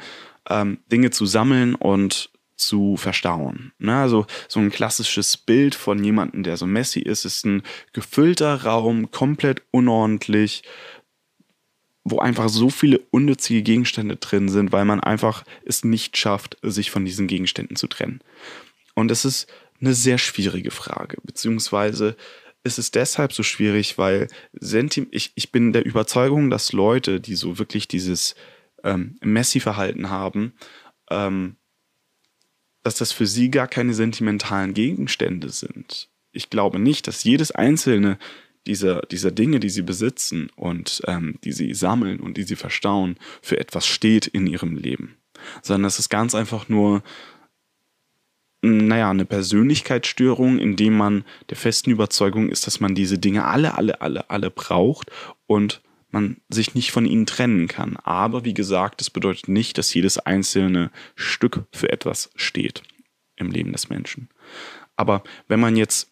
ähm, 0.48 0.78
Dinge 0.90 1.10
zu 1.10 1.26
sammeln 1.26 1.74
und 1.74 2.30
zu 2.58 2.96
verstauen. 2.96 3.72
Ne? 3.78 3.96
Also 3.96 4.26
so 4.48 4.60
ein 4.60 4.70
klassisches 4.70 5.36
Bild 5.36 5.74
von 5.74 6.02
jemandem, 6.02 6.42
der 6.42 6.56
so 6.56 6.66
messy 6.66 7.00
ist, 7.00 7.24
ist 7.24 7.46
ein 7.46 7.62
gefüllter 7.92 8.64
Raum, 8.64 9.10
komplett 9.10 9.62
unordentlich, 9.70 10.62
wo 12.04 12.18
einfach 12.18 12.48
so 12.48 12.70
viele 12.70 13.00
unnützige 13.10 13.62
Gegenstände 13.62 14.16
drin 14.16 14.48
sind, 14.48 14.72
weil 14.72 14.84
man 14.84 15.00
einfach 15.00 15.44
es 15.64 15.84
nicht 15.84 16.16
schafft, 16.16 16.56
sich 16.62 16.90
von 16.90 17.04
diesen 17.04 17.26
Gegenständen 17.26 17.76
zu 17.76 17.86
trennen. 17.86 18.20
Und 18.94 19.10
es 19.10 19.24
ist 19.24 19.46
eine 19.80 19.94
sehr 19.94 20.18
schwierige 20.18 20.70
Frage, 20.70 21.18
beziehungsweise 21.22 22.16
ist 22.64 22.78
es 22.78 22.90
deshalb 22.90 23.32
so 23.32 23.42
schwierig, 23.42 23.98
weil 23.98 24.28
Sentim 24.52 25.06
ich, 25.10 25.32
ich 25.36 25.52
bin 25.52 25.72
der 25.72 25.86
Überzeugung, 25.86 26.50
dass 26.50 26.72
Leute, 26.72 27.20
die 27.20 27.36
so 27.36 27.58
wirklich 27.58 27.86
dieses 27.86 28.34
ähm, 28.82 29.16
Messi-Verhalten 29.22 30.10
haben, 30.10 30.54
ähm, 31.10 31.56
dass 32.88 32.94
das 32.94 33.12
für 33.12 33.26
sie 33.26 33.50
gar 33.50 33.68
keine 33.68 33.92
sentimentalen 33.92 34.72
Gegenstände 34.72 35.50
sind. 35.50 36.08
Ich 36.32 36.48
glaube 36.48 36.78
nicht, 36.78 37.06
dass 37.06 37.22
jedes 37.22 37.50
einzelne 37.50 38.18
dieser, 38.66 39.02
dieser 39.02 39.30
Dinge, 39.30 39.60
die 39.60 39.68
sie 39.68 39.82
besitzen 39.82 40.48
und 40.56 41.02
ähm, 41.06 41.38
die 41.44 41.52
sie 41.52 41.74
sammeln 41.74 42.18
und 42.18 42.38
die 42.38 42.44
sie 42.44 42.56
verstauen, 42.56 43.18
für 43.42 43.60
etwas 43.60 43.86
steht 43.86 44.26
in 44.26 44.46
ihrem 44.46 44.74
Leben. 44.74 45.18
Sondern 45.60 45.84
es 45.84 45.98
ist 45.98 46.08
ganz 46.08 46.34
einfach 46.34 46.70
nur, 46.70 47.02
naja, 48.62 49.10
eine 49.10 49.26
Persönlichkeitsstörung, 49.26 50.58
indem 50.58 50.96
man 50.96 51.24
der 51.50 51.58
festen 51.58 51.90
Überzeugung 51.90 52.48
ist, 52.48 52.66
dass 52.66 52.80
man 52.80 52.94
diese 52.94 53.18
Dinge 53.18 53.44
alle, 53.44 53.76
alle, 53.76 54.00
alle, 54.00 54.30
alle 54.30 54.50
braucht 54.50 55.10
und 55.46 55.82
man 56.10 56.38
sich 56.48 56.74
nicht 56.74 56.90
von 56.90 57.04
ihnen 57.04 57.26
trennen 57.26 57.68
kann. 57.68 57.96
Aber 57.96 58.44
wie 58.44 58.54
gesagt, 58.54 59.00
das 59.00 59.10
bedeutet 59.10 59.48
nicht, 59.48 59.78
dass 59.78 59.92
jedes 59.92 60.18
einzelne 60.18 60.90
Stück 61.14 61.66
für 61.72 61.90
etwas 61.90 62.30
steht 62.34 62.82
im 63.36 63.50
Leben 63.50 63.72
des 63.72 63.88
Menschen. 63.88 64.28
Aber 64.96 65.22
wenn 65.46 65.60
man 65.60 65.76
jetzt 65.76 66.10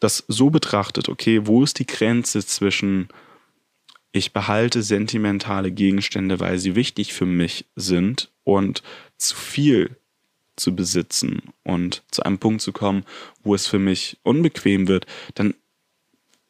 das 0.00 0.24
so 0.28 0.50
betrachtet, 0.50 1.08
okay, 1.08 1.46
wo 1.46 1.62
ist 1.62 1.78
die 1.78 1.86
Grenze 1.86 2.44
zwischen 2.44 3.08
ich 4.12 4.32
behalte 4.32 4.82
sentimentale 4.82 5.70
Gegenstände, 5.70 6.40
weil 6.40 6.58
sie 6.58 6.74
wichtig 6.74 7.12
für 7.12 7.26
mich 7.26 7.66
sind 7.76 8.30
und 8.44 8.82
zu 9.18 9.36
viel 9.36 9.96
zu 10.56 10.74
besitzen 10.74 11.42
und 11.64 12.02
zu 12.10 12.22
einem 12.22 12.38
Punkt 12.38 12.62
zu 12.62 12.72
kommen, 12.72 13.04
wo 13.42 13.54
es 13.54 13.66
für 13.66 13.78
mich 13.78 14.18
unbequem 14.22 14.88
wird, 14.88 15.06
dann 15.34 15.54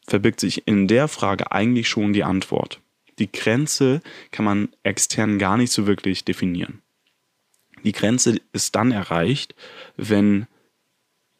verbirgt 0.06 0.40
sich 0.40 0.66
in 0.66 0.88
der 0.88 1.08
Frage 1.08 1.52
eigentlich 1.52 1.88
schon 1.88 2.12
die 2.12 2.24
Antwort. 2.24 2.80
Die 3.18 3.30
Grenze 3.30 4.02
kann 4.30 4.44
man 4.44 4.68
extern 4.82 5.38
gar 5.38 5.56
nicht 5.56 5.72
so 5.72 5.86
wirklich 5.86 6.24
definieren. 6.24 6.82
Die 7.84 7.92
Grenze 7.92 8.40
ist 8.52 8.74
dann 8.74 8.92
erreicht, 8.92 9.54
wenn 9.96 10.46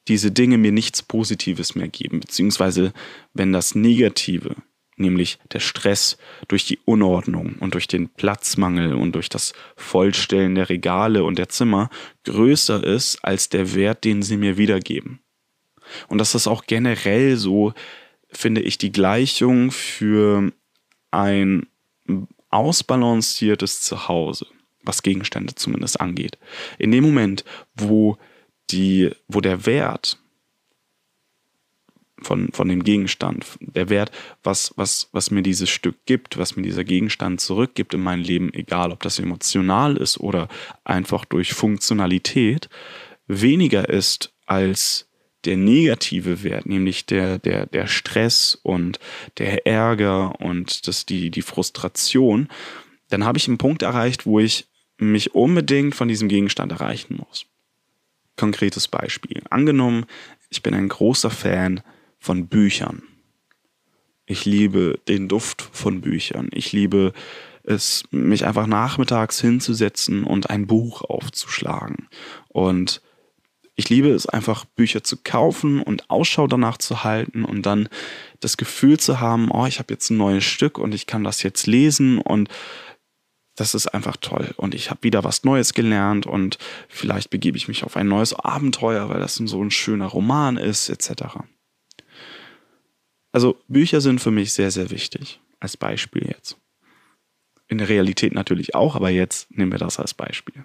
diese 0.09 0.31
Dinge 0.31 0.59
mir 0.59 0.73
nichts 0.73 1.03
Positives 1.03 1.75
mehr 1.75 1.89
geben, 1.89 2.21
beziehungsweise 2.21 2.93
wenn 3.35 3.53
das 3.53 3.75
Negative, 3.75 4.55
nämlich 4.97 5.39
der 5.53 5.61
Stress 5.61 6.17
durch 6.49 6.65
die 6.65 6.79
Unordnung 6.85 7.57
und 7.59 7.75
durch 7.75 7.89
den 7.89 8.09
Platzmangel 8.09 8.95
und 8.95 9.13
durch 9.13 9.29
das 9.29 9.53
Vollstellen 9.75 10.55
der 10.55 10.69
Regale 10.69 11.25
und 11.25 11.39
der 11.39 11.49
Zimmer 11.49 11.91
größer 12.25 12.83
ist 12.85 13.19
als 13.25 13.49
der 13.49 13.75
Wert, 13.75 14.05
den 14.05 14.23
sie 14.23 14.37
mir 14.37 14.57
wiedergeben. 14.57 15.21
Und 16.09 16.19
das 16.19 16.35
ist 16.35 16.47
auch 16.47 16.65
generell 16.67 17.37
so 17.37 17.75
finde 18.37 18.61
ich 18.61 18.79
die 18.79 18.93
Gleichung 18.93 19.71
für 19.71 20.53
ein 21.11 21.67
ausbalanciertes 22.51 23.83
Zuhause, 23.83 24.47
was 24.83 25.03
Gegenstände 25.03 25.55
zumindest 25.55 26.01
angeht. 26.01 26.39
In 26.79 26.91
dem 26.91 27.05
Moment, 27.05 27.45
wo, 27.75 28.17
die, 28.71 29.11
wo 29.29 29.41
der 29.41 29.67
Wert 29.67 30.19
von, 32.23 32.51
von 32.53 32.69
dem 32.69 32.83
Gegenstand, 32.83 33.47
der 33.61 33.89
Wert, 33.89 34.11
was, 34.43 34.73
was, 34.77 35.09
was 35.13 35.31
mir 35.31 35.43
dieses 35.43 35.69
Stück 35.69 35.97
gibt, 36.07 36.39
was 36.39 36.57
mir 36.57 36.63
dieser 36.63 36.85
Gegenstand 36.85 37.41
zurückgibt 37.41 37.95
in 37.95 38.01
mein 38.01 38.21
Leben, 38.21 38.53
egal 38.55 38.91
ob 38.91 39.03
das 39.03 39.19
emotional 39.19 39.97
ist 39.97 40.19
oder 40.19 40.49
einfach 40.85 41.25
durch 41.25 41.53
Funktionalität, 41.53 42.69
weniger 43.27 43.89
ist 43.89 44.33
als 44.47 45.06
der 45.47 45.57
negative 45.57 46.43
Wert, 46.43 46.67
nämlich 46.67 47.07
der, 47.07 47.39
der, 47.39 47.67
der 47.67 47.87
Stress 47.87 48.59
und 48.63 48.99
der 49.39 49.67
Ärger 49.67 50.41
und 50.41 50.87
das, 50.89 51.07
die, 51.07 51.31
die 51.31 51.43
Frustration, 51.43 52.49
dann 53.09 53.25
habe 53.25 53.39
ich 53.39 53.49
einen 53.49 53.59
Punkt 53.59 53.83
erreicht, 53.83 54.27
wo 54.27 54.41
ich 54.41 54.67
mich 54.99 55.35
unbedingt 55.35 55.95
von 55.95 56.09
diesem 56.09 56.29
Gegenstand 56.29 56.73
erreichen 56.73 57.17
muss. 57.17 57.47
Konkretes 58.37 58.89
Beispiel. 58.89 59.43
Angenommen, 59.51 60.07
ich 60.51 60.63
bin 60.63 60.75
ein 60.75 60.89
großer 60.89 61.31
Fan 61.31 61.81
von 62.19 62.49
Büchern. 62.49 63.03
Ich 64.27 64.45
liebe 64.45 64.99
den 65.07 65.29
Duft 65.29 65.63
von 65.73 66.01
Büchern. 66.01 66.49
Ich 66.53 66.73
liebe 66.73 67.13
es, 67.63 68.05
mich 68.11 68.45
einfach 68.45 68.67
nachmittags 68.67 69.41
hinzusetzen 69.41 70.25
und 70.25 70.51
ein 70.51 70.67
Buch 70.67 71.03
aufzuschlagen. 71.03 72.09
Und 72.49 73.01
ich 73.77 73.91
liebe 73.91 74.09
es 74.09 74.27
einfach, 74.27 74.65
Bücher 74.65 75.05
zu 75.05 75.19
kaufen 75.23 75.83
und 75.83 76.09
Ausschau 76.09 76.47
danach 76.47 76.79
zu 76.79 77.05
halten 77.05 77.45
und 77.45 77.67
dann 77.67 77.91
das 78.41 78.57
Gefühl 78.57 78.99
zu 78.99 79.21
haben, 79.21 79.51
oh, 79.51 79.67
ich 79.67 79.79
habe 79.79 79.93
jetzt 79.93 80.11
ein 80.11 80.17
neues 80.17 80.45
Stück 80.45 80.79
und 80.79 80.95
ich 80.95 81.07
kann 81.07 81.25
das 81.25 81.43
jetzt 81.43 81.67
lesen 81.67 82.19
und 82.19 82.49
das 83.55 83.75
ist 83.75 83.87
einfach 83.89 84.17
toll. 84.17 84.55
Und 84.57 84.75
ich 84.75 84.91
habe 84.91 85.03
wieder 85.03 85.25
was 85.25 85.45
Neues 85.45 85.75
gelernt 85.75 86.27
und 86.27 86.59
vielleicht 86.89 87.29
begebe 87.31 87.59
ich 87.59 87.69
mich 87.69 87.85
auf 87.85 87.97
ein 87.97 88.09
neues 88.09 88.33
Abenteuer, 88.33 89.11
weil 89.11 89.21
das 89.21 89.35
so 89.35 89.63
ein 89.63 89.71
schöner 89.71 90.07
Roman 90.07 90.57
ist, 90.57 90.89
etc. 90.89 91.37
Also 93.33 93.59
Bücher 93.69 94.01
sind 94.01 94.21
für 94.21 94.31
mich 94.31 94.55
sehr, 94.55 94.71
sehr 94.71 94.91
wichtig, 94.91 95.41
als 95.61 95.77
Beispiel 95.77 96.27
jetzt. 96.27 96.57
in 97.69 97.79
der 97.79 97.89
Realität 97.89 98.33
natürlich 98.33 98.75
auch, 98.75 98.95
aber 98.95 99.11
jetzt 99.11 99.51
nehmen 99.51 99.73
wir 99.73 99.79
das 99.79 99.99
als 99.99 100.15
Beispiel. 100.15 100.65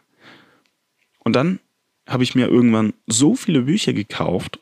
Und 1.20 1.36
dann 1.36 1.60
habe 2.08 2.24
ich 2.24 2.36
mir 2.36 2.48
irgendwann 2.48 2.94
so 3.08 3.36
viele 3.36 3.62
Bücher 3.62 3.94
gekauft, 3.94 4.60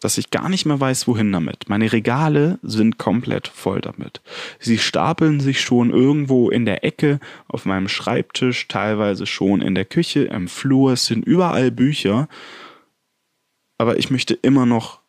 dass 0.00 0.18
ich 0.18 0.30
gar 0.30 0.50
nicht 0.50 0.66
mehr 0.66 0.78
weiß, 0.78 1.08
wohin 1.08 1.32
damit. 1.32 1.68
Meine 1.68 1.90
Regale 1.90 2.58
sind 2.62 2.98
komplett 2.98 3.48
voll 3.48 3.80
damit. 3.80 4.20
Sie 4.58 4.76
stapeln 4.76 5.40
sich 5.40 5.62
schon 5.62 5.90
irgendwo 5.90 6.50
in 6.50 6.66
der 6.66 6.84
Ecke 6.84 7.20
auf 7.48 7.64
meinem 7.64 7.88
Schreibtisch, 7.88 8.68
teilweise 8.68 9.24
schon 9.24 9.62
in 9.62 9.74
der 9.74 9.86
Küche, 9.86 10.24
im 10.24 10.48
Flur. 10.48 10.92
Es 10.92 11.06
sind 11.06 11.24
überall 11.24 11.70
Bücher. 11.70 12.28
Aber 13.78 13.98
ich 13.98 14.10
möchte 14.10 14.34
immer 14.34 14.66
noch 14.66 15.00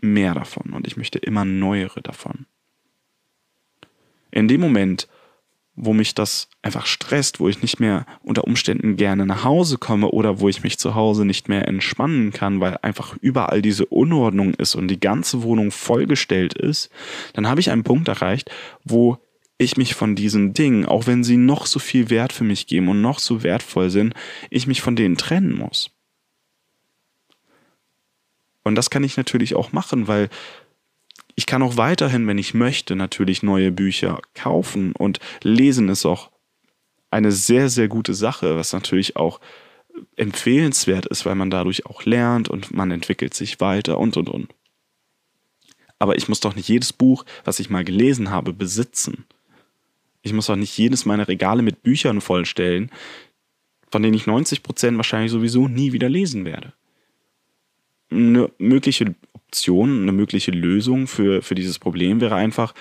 mehr 0.00 0.34
davon 0.34 0.74
und 0.74 0.86
ich 0.86 0.96
möchte 0.96 1.18
immer 1.18 1.44
neuere 1.44 2.00
davon. 2.00 2.46
In 4.30 4.46
dem 4.46 4.60
Moment, 4.60 5.08
wo 5.76 5.92
mich 5.92 6.14
das 6.14 6.48
einfach 6.62 6.86
stresst, 6.86 7.38
wo 7.38 7.48
ich 7.48 7.60
nicht 7.60 7.78
mehr 7.78 8.06
unter 8.22 8.44
Umständen 8.44 8.96
gerne 8.96 9.26
nach 9.26 9.44
Hause 9.44 9.76
komme 9.76 10.08
oder 10.08 10.40
wo 10.40 10.48
ich 10.48 10.62
mich 10.62 10.78
zu 10.78 10.94
Hause 10.94 11.24
nicht 11.26 11.48
mehr 11.48 11.68
entspannen 11.68 12.32
kann, 12.32 12.60
weil 12.60 12.78
einfach 12.80 13.16
überall 13.20 13.60
diese 13.60 13.86
Unordnung 13.86 14.54
ist 14.54 14.74
und 14.74 14.88
die 14.88 14.98
ganze 14.98 15.42
Wohnung 15.42 15.70
vollgestellt 15.70 16.54
ist, 16.54 16.90
dann 17.34 17.46
habe 17.46 17.60
ich 17.60 17.70
einen 17.70 17.84
Punkt 17.84 18.08
erreicht, 18.08 18.50
wo 18.84 19.18
ich 19.58 19.76
mich 19.76 19.94
von 19.94 20.16
diesen 20.16 20.54
Dingen, 20.54 20.86
auch 20.86 21.06
wenn 21.06 21.24
sie 21.24 21.36
noch 21.36 21.66
so 21.66 21.78
viel 21.78 22.10
Wert 22.10 22.32
für 22.32 22.44
mich 22.44 22.66
geben 22.66 22.88
und 22.88 23.02
noch 23.02 23.18
so 23.18 23.42
wertvoll 23.42 23.90
sind, 23.90 24.14
ich 24.50 24.66
mich 24.66 24.80
von 24.80 24.96
denen 24.96 25.16
trennen 25.16 25.54
muss. 25.54 25.90
Und 28.62 28.74
das 28.74 28.90
kann 28.90 29.04
ich 29.04 29.16
natürlich 29.16 29.54
auch 29.54 29.72
machen, 29.72 30.08
weil 30.08 30.28
ich 31.36 31.46
kann 31.46 31.62
auch 31.62 31.76
weiterhin, 31.76 32.26
wenn 32.26 32.38
ich 32.38 32.54
möchte, 32.54 32.96
natürlich 32.96 33.42
neue 33.42 33.70
Bücher 33.70 34.20
kaufen 34.34 34.92
und 34.92 35.20
lesen 35.42 35.90
ist 35.90 36.06
auch 36.06 36.30
eine 37.10 37.30
sehr, 37.30 37.68
sehr 37.68 37.88
gute 37.88 38.14
Sache, 38.14 38.56
was 38.56 38.72
natürlich 38.72 39.16
auch 39.16 39.40
empfehlenswert 40.16 41.06
ist, 41.06 41.26
weil 41.26 41.34
man 41.34 41.50
dadurch 41.50 41.86
auch 41.86 42.04
lernt 42.04 42.48
und 42.48 42.74
man 42.74 42.90
entwickelt 42.90 43.34
sich 43.34 43.60
weiter 43.60 43.98
und 43.98 44.16
und 44.16 44.28
und. 44.28 44.54
Aber 45.98 46.16
ich 46.16 46.28
muss 46.28 46.40
doch 46.40 46.56
nicht 46.56 46.68
jedes 46.68 46.92
Buch, 46.92 47.24
was 47.44 47.60
ich 47.60 47.70
mal 47.70 47.84
gelesen 47.84 48.30
habe, 48.30 48.52
besitzen. 48.52 49.24
Ich 50.22 50.32
muss 50.32 50.46
doch 50.46 50.56
nicht 50.56 50.76
jedes 50.76 51.04
meiner 51.04 51.28
Regale 51.28 51.62
mit 51.62 51.82
Büchern 51.82 52.20
vollstellen, 52.20 52.90
von 53.90 54.02
denen 54.02 54.14
ich 54.14 54.24
90% 54.24 54.96
wahrscheinlich 54.96 55.30
sowieso 55.30 55.68
nie 55.68 55.92
wieder 55.92 56.08
lesen 56.08 56.44
werde. 56.44 56.72
Eine 58.10 58.50
mögliche 58.58 59.14
Option, 59.56 60.02
eine 60.02 60.12
mögliche 60.12 60.50
Lösung 60.50 61.06
für, 61.06 61.40
für 61.40 61.54
dieses 61.54 61.78
Problem 61.78 62.20
wäre 62.20 62.34
einfach, 62.34 62.74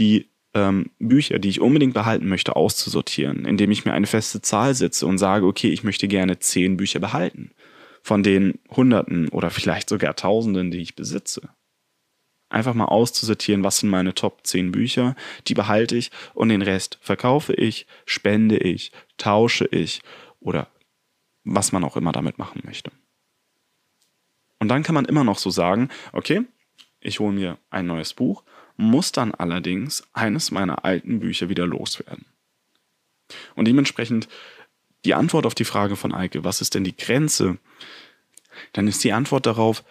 die 0.00 0.28
ähm, 0.52 0.90
Bücher, 0.98 1.38
die 1.38 1.48
ich 1.48 1.60
unbedingt 1.60 1.94
behalten 1.94 2.28
möchte, 2.28 2.56
auszusortieren, 2.56 3.44
indem 3.44 3.70
ich 3.70 3.84
mir 3.84 3.92
eine 3.92 4.08
feste 4.08 4.42
Zahl 4.42 4.74
setze 4.74 5.06
und 5.06 5.18
sage, 5.18 5.46
okay, 5.46 5.68
ich 5.68 5.84
möchte 5.84 6.08
gerne 6.08 6.40
zehn 6.40 6.76
Bücher 6.76 6.98
behalten. 6.98 7.52
Von 8.02 8.24
den 8.24 8.58
Hunderten 8.68 9.28
oder 9.28 9.50
vielleicht 9.50 9.88
sogar 9.88 10.16
Tausenden, 10.16 10.72
die 10.72 10.78
ich 10.78 10.96
besitze. 10.96 11.50
Einfach 12.48 12.74
mal 12.74 12.86
auszusortieren, 12.86 13.62
was 13.62 13.78
sind 13.78 13.90
meine 13.90 14.14
Top 14.14 14.40
10 14.44 14.72
Bücher, 14.72 15.14
die 15.46 15.54
behalte 15.54 15.96
ich 15.96 16.10
und 16.34 16.48
den 16.48 16.62
Rest 16.62 16.98
verkaufe 17.00 17.52
ich, 17.54 17.86
spende 18.06 18.56
ich, 18.56 18.90
tausche 19.18 19.66
ich 19.66 20.00
oder 20.40 20.66
was 21.44 21.70
man 21.70 21.84
auch 21.84 21.96
immer 21.96 22.10
damit 22.10 22.38
machen 22.38 22.62
möchte. 22.64 22.90
Und 24.58 24.68
dann 24.68 24.82
kann 24.82 24.94
man 24.94 25.04
immer 25.04 25.24
noch 25.24 25.38
so 25.38 25.50
sagen, 25.50 25.88
okay, 26.12 26.42
ich 27.00 27.20
hole 27.20 27.32
mir 27.32 27.58
ein 27.70 27.86
neues 27.86 28.14
Buch, 28.14 28.42
muss 28.76 29.12
dann 29.12 29.34
allerdings 29.34 30.02
eines 30.12 30.50
meiner 30.50 30.84
alten 30.84 31.20
Bücher 31.20 31.48
wieder 31.48 31.66
loswerden. 31.66 32.26
Und 33.54 33.66
dementsprechend 33.66 34.28
die 35.04 35.14
Antwort 35.14 35.46
auf 35.46 35.54
die 35.54 35.64
Frage 35.64 35.96
von 35.96 36.14
Eike, 36.14 36.44
was 36.44 36.60
ist 36.60 36.74
denn 36.74 36.84
die 36.84 36.96
Grenze? 36.96 37.58
Dann 38.72 38.88
ist 38.88 39.04
die 39.04 39.12
Antwort 39.12 39.46
darauf, 39.46 39.84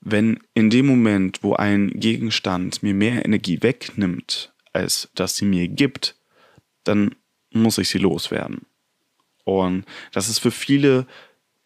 wenn 0.00 0.40
in 0.54 0.70
dem 0.70 0.86
Moment, 0.86 1.42
wo 1.42 1.54
ein 1.54 1.88
Gegenstand 1.90 2.82
mir 2.82 2.94
mehr 2.94 3.24
Energie 3.24 3.62
wegnimmt, 3.62 4.52
als 4.72 5.08
dass 5.14 5.36
sie 5.36 5.46
mir 5.46 5.68
gibt, 5.68 6.16
dann 6.84 7.14
muss 7.50 7.78
ich 7.78 7.88
sie 7.88 7.98
loswerden. 7.98 8.66
Und 9.44 9.84
das 10.12 10.28
ist 10.28 10.38
für 10.38 10.50
viele 10.50 11.06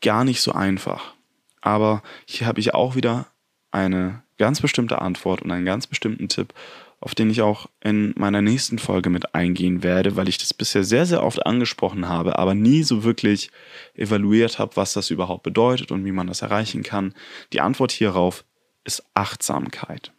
gar 0.01 0.25
nicht 0.25 0.41
so 0.41 0.53
einfach. 0.53 1.15
Aber 1.61 2.03
hier 2.27 2.47
habe 2.47 2.61
ich 2.61 2.75
auch 2.75 2.95
wieder 2.95 3.27
eine 3.71 4.23
ganz 4.39 4.61
bestimmte 4.61 5.01
Antwort 5.01 5.43
und 5.43 5.51
einen 5.51 5.65
ganz 5.65 5.87
bestimmten 5.87 6.29
Tipp, 6.29 6.55
auf 7.01 7.15
den 7.15 7.31
ich 7.31 7.43
auch 7.43 7.69
in 7.83 8.13
meiner 8.17 8.43
nächsten 8.43 8.79
Folge 8.79 9.11
mit 9.11 9.35
eingehen 9.35 9.83
werde, 9.83 10.17
weil 10.17 10.29
ich 10.29 10.39
das 10.39 10.55
bisher 10.55 10.85
sehr, 10.85 11.07
sehr 11.07 11.23
oft 11.23 11.45
angesprochen 11.47 12.09
habe, 12.09 12.39
aber 12.39 12.55
nie 12.55 12.83
so 12.83 13.05
wirklich 13.05 13.51
evaluiert 13.95 14.59
habe, 14.59 14.77
was 14.77 14.95
das 14.95 15.11
überhaupt 15.11 15.43
bedeutet 15.43 15.93
und 15.93 16.05
wie 16.05 16.13
man 16.13 16.27
das 16.27 16.43
erreichen 16.43 16.83
kann. 16.83 17.15
Die 17.53 17.61
Antwort 17.61 17.93
hierauf 17.93 18.45
ist 18.85 19.05
Achtsamkeit. 19.15 20.13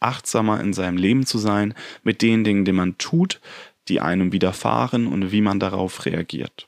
Achtsamer 0.00 0.60
in 0.60 0.72
seinem 0.72 0.96
Leben 0.96 1.26
zu 1.26 1.38
sein 1.38 1.74
mit 2.02 2.22
den 2.22 2.44
Dingen, 2.44 2.64
die 2.64 2.72
man 2.72 2.98
tut, 2.98 3.40
die 3.88 4.00
einem 4.00 4.32
widerfahren 4.32 5.06
und 5.06 5.32
wie 5.32 5.40
man 5.40 5.58
darauf 5.58 6.04
reagiert. 6.04 6.67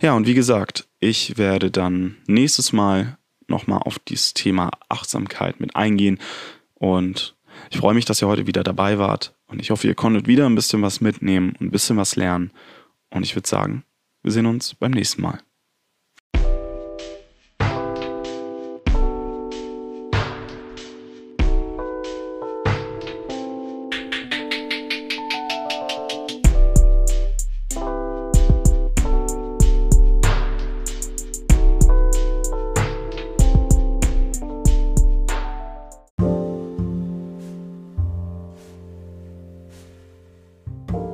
Ja, 0.00 0.14
und 0.14 0.26
wie 0.26 0.34
gesagt, 0.34 0.88
ich 1.00 1.38
werde 1.38 1.70
dann 1.70 2.16
nächstes 2.26 2.72
Mal 2.72 3.18
nochmal 3.48 3.80
auf 3.80 3.98
dieses 3.98 4.34
Thema 4.34 4.70
Achtsamkeit 4.88 5.60
mit 5.60 5.76
eingehen. 5.76 6.18
Und 6.74 7.36
ich 7.70 7.78
freue 7.78 7.94
mich, 7.94 8.04
dass 8.04 8.22
ihr 8.22 8.28
heute 8.28 8.46
wieder 8.46 8.64
dabei 8.64 8.98
wart. 8.98 9.34
Und 9.46 9.60
ich 9.60 9.70
hoffe, 9.70 9.86
ihr 9.86 9.94
konntet 9.94 10.26
wieder 10.26 10.46
ein 10.46 10.54
bisschen 10.54 10.82
was 10.82 11.00
mitnehmen 11.00 11.50
und 11.50 11.66
ein 11.66 11.70
bisschen 11.70 11.96
was 11.96 12.16
lernen. 12.16 12.52
Und 13.10 13.22
ich 13.24 13.36
würde 13.36 13.48
sagen, 13.48 13.84
wir 14.22 14.32
sehen 14.32 14.46
uns 14.46 14.74
beim 14.74 14.92
nächsten 14.92 15.22
Mal. 15.22 15.40